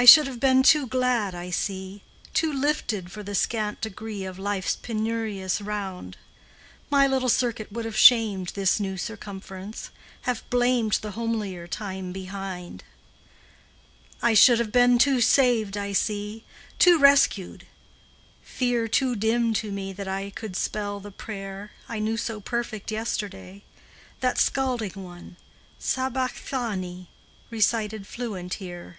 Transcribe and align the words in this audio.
I 0.00 0.04
should 0.04 0.28
have 0.28 0.38
been 0.38 0.62
too 0.62 0.86
glad, 0.86 1.34
I 1.34 1.50
see, 1.50 2.04
Too 2.32 2.52
lifted 2.52 3.10
for 3.10 3.24
the 3.24 3.34
scant 3.34 3.80
degree 3.80 4.22
Of 4.24 4.38
life's 4.38 4.76
penurious 4.76 5.60
round; 5.60 6.16
My 6.88 7.04
little 7.08 7.28
circuit 7.28 7.72
would 7.72 7.84
have 7.84 7.96
shamed 7.96 8.50
This 8.54 8.78
new 8.78 8.96
circumference, 8.96 9.90
have 10.22 10.48
blamed 10.50 10.92
The 11.02 11.10
homelier 11.18 11.66
time 11.66 12.12
behind. 12.12 12.84
I 14.22 14.34
should 14.34 14.60
have 14.60 14.70
been 14.70 14.98
too 14.98 15.20
saved, 15.20 15.76
I 15.76 15.92
see, 15.94 16.44
Too 16.78 17.00
rescued; 17.00 17.66
fear 18.40 18.86
too 18.86 19.16
dim 19.16 19.52
to 19.54 19.72
me 19.72 19.92
That 19.92 20.06
I 20.06 20.30
could 20.30 20.54
spell 20.54 21.00
the 21.00 21.10
prayer 21.10 21.72
I 21.88 21.98
knew 21.98 22.16
so 22.16 22.40
perfect 22.40 22.92
yesterday, 22.92 23.64
That 24.20 24.38
scalding 24.38 25.02
one, 25.02 25.38
"Sabachthani," 25.80 27.08
Recited 27.50 28.06
fluent 28.06 28.54
here. 28.54 28.98